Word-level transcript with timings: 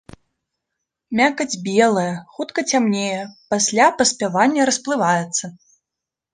Мякаць 1.19 1.57
белая, 1.67 2.15
хутка 2.39 2.65
цямнее, 2.73 3.21
пасля 3.53 3.87
паспявання 4.03 4.61
расплываецца. 4.73 5.55